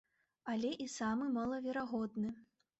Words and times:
Але 0.53 0.71
і 0.85 0.87
самы 0.95 1.29
малаверагодны. 1.37 2.37